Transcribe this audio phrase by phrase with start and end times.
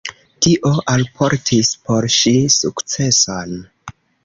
[0.45, 3.57] Tio alportis por ŝi sukceson.